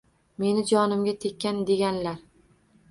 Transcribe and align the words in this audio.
Meni 0.43 0.63
jonimga 0.71 1.13
tekkan, 1.27 1.61
derkanlar. 1.71 2.19